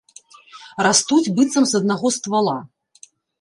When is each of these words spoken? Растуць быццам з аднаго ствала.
Растуць 0.87 1.31
быццам 1.35 1.63
з 1.73 1.75
аднаго 1.81 2.13
ствала. 2.17 2.57